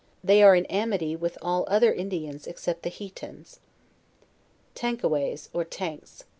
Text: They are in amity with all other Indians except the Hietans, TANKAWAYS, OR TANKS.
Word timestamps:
They 0.23 0.41
are 0.41 0.55
in 0.55 0.65
amity 0.65 1.15
with 1.15 1.37
all 1.43 1.63
other 1.67 1.93
Indians 1.93 2.47
except 2.47 2.81
the 2.81 2.89
Hietans, 2.89 3.59
TANKAWAYS, 4.73 5.51
OR 5.53 5.63
TANKS. 5.63 6.23